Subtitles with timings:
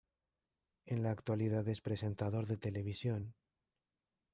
[0.87, 3.35] En la actualidad es presentador de televisión.